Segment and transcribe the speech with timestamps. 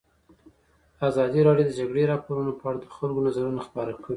[1.07, 4.09] ازادي راډیو د د جګړې راپورونه په اړه د خلکو نظرونه خپاره کړي.